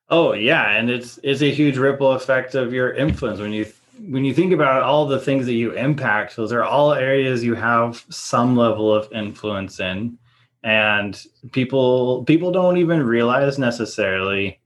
Oh 0.09 0.33
yeah, 0.33 0.71
and 0.71 0.89
it's 0.89 1.19
it's 1.23 1.41
a 1.41 1.51
huge 1.51 1.77
ripple 1.77 2.11
effect 2.11 2.55
of 2.55 2.73
your 2.73 2.93
influence 2.93 3.39
when 3.39 3.53
you 3.53 3.65
when 4.07 4.25
you 4.25 4.33
think 4.33 4.53
about 4.53 4.83
all 4.83 5.07
the 5.07 5.19
things 5.19 5.45
that 5.45 5.53
you 5.53 5.71
impact. 5.71 6.35
Those 6.35 6.51
are 6.51 6.63
all 6.63 6.93
areas 6.93 7.43
you 7.43 7.55
have 7.55 8.05
some 8.09 8.55
level 8.55 8.93
of 8.93 9.11
influence 9.11 9.79
in 9.79 10.17
and 10.65 11.23
people 11.51 12.23
people 12.25 12.51
don't 12.51 12.77
even 12.77 13.03
realize 13.03 13.59
necessarily 13.59 14.59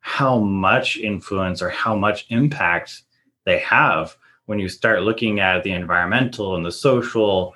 how 0.00 0.38
much 0.38 0.98
influence 0.98 1.62
or 1.62 1.70
how 1.70 1.96
much 1.96 2.26
impact 2.28 3.02
they 3.46 3.58
have 3.58 4.14
when 4.44 4.58
you 4.58 4.68
start 4.68 5.02
looking 5.02 5.40
at 5.40 5.64
the 5.64 5.72
environmental 5.72 6.56
and 6.56 6.64
the 6.64 6.70
social 6.70 7.54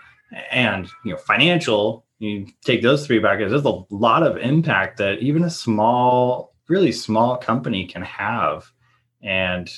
and 0.51 0.89
you 1.05 1.13
know 1.13 1.19
financial 1.19 2.07
you 2.21 2.47
take 2.65 2.81
those 2.81 3.07
three 3.07 3.19
buckets 3.19 3.51
there's 3.51 3.65
a 3.67 3.83
lot 3.91 4.23
of 4.23 4.39
impact 4.39 4.97
that 4.97 5.19
even 5.19 5.45
a 5.45 5.51
small 5.51 6.54
really 6.69 6.93
small 6.93 7.37
company 7.37 7.87
can 7.87 8.03
have 8.03 8.71
and 9.23 9.71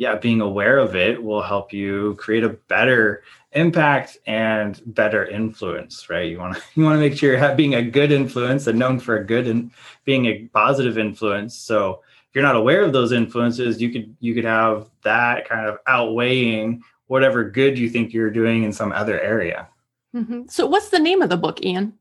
yeah, 0.00 0.16
being 0.16 0.40
aware 0.40 0.78
of 0.78 0.96
it 0.96 1.22
will 1.22 1.42
help 1.42 1.74
you 1.74 2.14
create 2.18 2.42
a 2.42 2.48
better 2.48 3.22
impact 3.52 4.16
and 4.26 4.80
better 4.86 5.26
influence, 5.26 6.08
right? 6.08 6.26
You 6.26 6.38
want 6.38 6.56
to 6.56 6.62
you 6.74 6.84
want 6.84 6.96
to 6.96 7.00
make 7.00 7.18
sure 7.18 7.36
you're 7.36 7.54
being 7.54 7.74
a 7.74 7.82
good 7.82 8.10
influence 8.10 8.66
and 8.66 8.78
known 8.78 8.98
for 8.98 9.18
a 9.18 9.24
good 9.24 9.46
and 9.46 9.70
being 10.06 10.24
a 10.24 10.48
positive 10.54 10.96
influence. 10.96 11.54
So 11.54 12.00
if 12.30 12.34
you're 12.34 12.44
not 12.44 12.56
aware 12.56 12.82
of 12.82 12.94
those 12.94 13.12
influences, 13.12 13.78
you 13.82 13.90
could 13.90 14.16
you 14.20 14.34
could 14.34 14.44
have 14.44 14.88
that 15.02 15.46
kind 15.46 15.66
of 15.66 15.78
outweighing 15.86 16.82
whatever 17.08 17.44
good 17.44 17.78
you 17.78 17.90
think 17.90 18.14
you're 18.14 18.30
doing 18.30 18.62
in 18.62 18.72
some 18.72 18.92
other 18.92 19.20
area. 19.20 19.68
Mm-hmm. 20.16 20.42
So 20.48 20.64
what's 20.64 20.88
the 20.88 20.98
name 20.98 21.20
of 21.20 21.28
the 21.28 21.36
book, 21.36 21.62
Ian? 21.62 21.92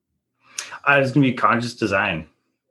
Uh, 0.88 1.02
it's 1.02 1.12
going 1.12 1.26
to 1.26 1.32
be 1.32 1.34
Conscious 1.34 1.74
Design. 1.74 2.28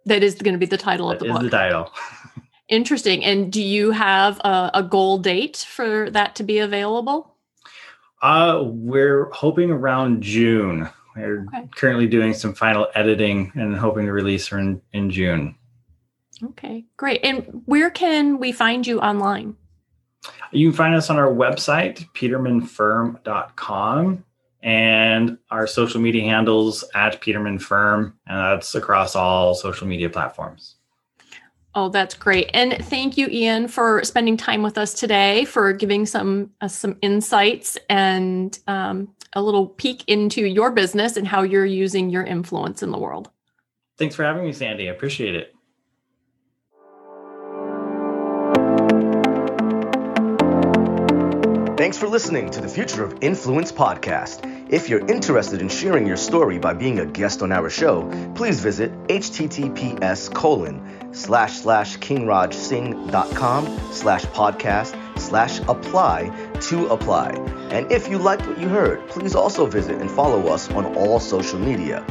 That 0.09 0.23
is 0.23 0.37
going 0.37 0.55
to 0.55 0.59
be 0.59 0.67
the 0.67 0.79
title 0.79 1.09
that 1.09 1.15
of 1.15 1.21
the 1.21 1.33
book. 1.33 1.43
the 1.43 1.51
title. 1.51 1.93
Interesting. 2.69 3.25
And 3.25 3.53
do 3.53 3.63
you 3.63 3.93
have 3.93 4.39
a, 4.41 4.71
a 4.75 4.83
goal 4.83 5.19
date 5.19 5.67
for 5.69 6.11
that 6.11 6.35
to 6.37 6.43
be 6.43 6.59
available? 6.59 7.35
Uh, 8.21 8.63
we're 8.65 9.31
hoping 9.31 9.71
around 9.71 10.23
June. 10.23 10.89
We're 11.17 11.47
okay. 11.47 11.67
currently 11.75 12.07
doing 12.07 12.35
some 12.35 12.55
final 12.55 12.89
editing 12.95 13.51
and 13.55 13.75
hoping 13.77 14.05
to 14.07 14.13
release 14.13 14.49
her 14.49 14.59
in, 14.59 14.83
in 14.93 15.11
June. 15.11 15.55
Okay, 16.43 16.85
great. 16.97 17.25
And 17.25 17.63
where 17.67 17.91
can 17.91 18.39
we 18.39 18.53
find 18.53 18.87
you 18.87 19.01
online? 19.01 19.57
You 20.53 20.71
can 20.71 20.77
find 20.77 20.95
us 20.95 21.11
on 21.11 21.17
our 21.17 21.33
website, 21.33 22.07
petermanfirm.com, 22.13 24.25
and 24.63 25.39
our 25.51 25.67
social 25.67 26.01
media 26.01 26.25
handles 26.25 26.85
at 26.95 27.21
Peterman 27.21 27.59
Firm, 27.59 28.19
and 28.27 28.39
that's 28.39 28.75
across 28.75 29.15
all 29.15 29.55
social 29.55 29.87
media 29.87 30.11
platforms. 30.11 30.77
Oh, 31.75 31.89
that's 31.89 32.15
great. 32.15 32.51
And 32.55 32.77
thank 32.87 33.17
you, 33.17 33.29
Ian, 33.29 33.69
for 33.69 34.03
spending 34.03 34.37
time 34.37 34.63
with 34.63 34.79
us 34.79 34.95
today, 34.95 35.45
for 35.45 35.73
giving 35.73 36.07
some 36.07 36.51
uh, 36.61 36.69
some 36.69 36.97
insights 37.03 37.79
and 37.89 38.59
um, 38.67 39.15
a 39.35 39.43
little 39.43 39.69
peek 39.69 40.03
into 40.09 40.45
your 40.47 40.73
business 40.73 41.17
and 41.17 41.27
how 41.27 41.43
you're 41.43 41.67
using 41.67 42.11
your 42.11 42.25
influence 42.25 42.83
in 42.83 42.91
the 42.91 42.99
world. 42.99 43.31
Thanks 43.97 44.17
for 44.17 44.25
having 44.25 44.45
me, 44.45 44.53
Sandy. 44.53 44.89
I 44.89 44.93
appreciate 44.93 45.35
it. 45.35 45.55
Thanks 51.79 51.97
for 51.97 52.09
listening 52.09 52.51
to 52.51 52.61
the 52.61 52.67
Future 52.67 53.05
of 53.05 53.17
Influence 53.21 53.71
podcast. 53.71 54.41
If 54.69 54.89
you're 54.89 55.07
interested 55.09 55.61
in 55.61 55.69
sharing 55.69 56.09
your 56.09 56.17
story 56.17 56.59
by 56.59 56.73
being 56.73 56.99
a 56.99 57.07
guest 57.07 57.41
on 57.41 57.53
our 57.53 57.71
show, 57.71 58.03
please 58.35 58.59
visit 58.59 58.91
https 59.05 60.35
colon 60.35 61.15
slash 61.15 61.61
slash 61.61 61.97
kingrajsingh.com 61.99 63.93
slash 63.93 64.25
podcast 64.25 65.21
slash 65.21 65.61
apply 65.69 66.31
to 66.63 66.89
apply. 66.89 67.29
And 67.71 67.93
if 67.93 68.09
you 68.09 68.19
liked 68.19 68.49
what 68.49 68.59
you 68.59 68.69
heard, 68.69 69.07
please 69.09 69.37
also 69.37 69.65
visit 69.65 70.01
and 70.01 70.11
follow 70.11 70.49
us 70.49 70.69
on 70.73 70.97
all 70.97 71.21
social 71.21 71.61
media. 71.61 72.05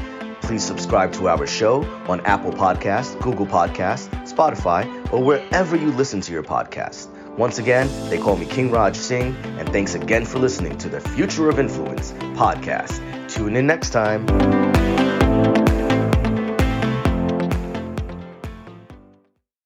Please 0.43 0.63
subscribe 0.63 1.11
to 1.11 1.27
our 1.27 1.45
show 1.45 1.83
on 2.07 2.21
Apple 2.21 2.53
Podcasts, 2.53 3.21
Google 3.21 3.45
Podcasts, 3.45 4.07
Spotify, 4.33 4.85
or 5.11 5.21
wherever 5.21 5.75
you 5.75 5.91
listen 5.91 6.21
to 6.21 6.31
your 6.31 6.43
podcast. 6.43 7.16
Once 7.37 7.59
again, 7.59 7.87
they 8.09 8.17
call 8.17 8.35
me 8.35 8.45
King 8.47 8.71
Raj 8.71 8.95
Singh, 8.95 9.35
and 9.59 9.69
thanks 9.69 9.93
again 9.93 10.25
for 10.25 10.39
listening 10.39 10.75
to 10.79 10.89
the 10.89 10.99
Future 10.99 11.49
of 11.49 11.59
Influence 11.59 12.11
podcast. 12.33 12.99
Tune 13.29 13.55
in 13.55 13.67
next 13.67 13.91
time. 13.91 14.76